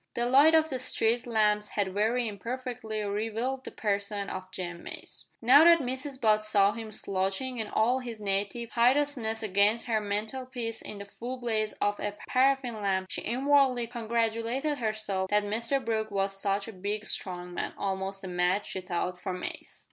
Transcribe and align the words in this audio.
The 0.15 0.25
light 0.25 0.55
of 0.55 0.71
the 0.71 0.79
street 0.79 1.27
lamps 1.27 1.69
had 1.69 1.93
very 1.93 2.27
imperfectly 2.27 3.03
revealed 3.03 3.63
the 3.63 3.69
person 3.69 4.31
of 4.31 4.49
Jem 4.51 4.81
Mace. 4.81 5.25
Now 5.43 5.63
that 5.63 5.77
Mrs 5.77 6.19
Butt 6.19 6.41
saw 6.41 6.71
him 6.71 6.91
slouching 6.91 7.59
in 7.59 7.67
all 7.67 7.99
his 7.99 8.19
native 8.19 8.71
hideousness 8.71 9.43
against 9.43 9.85
her 9.85 10.01
mantelpiece 10.01 10.81
in 10.81 10.97
the 10.97 11.05
full 11.05 11.37
blaze 11.37 11.73
of 11.73 11.99
a 11.99 12.15
paraffin 12.27 12.81
lamp, 12.81 13.11
she 13.11 13.21
inwardly 13.21 13.85
congratulated 13.85 14.79
herself 14.79 15.29
that 15.29 15.43
Mr 15.43 15.79
Brooke 15.85 16.09
was 16.09 16.35
such 16.35 16.67
a 16.67 16.73
big 16.73 17.05
strong 17.05 17.53
man 17.53 17.73
almost 17.77 18.23
a 18.23 18.27
match, 18.27 18.71
she 18.71 18.81
thought, 18.81 19.19
for 19.21 19.33
Mace! 19.33 19.79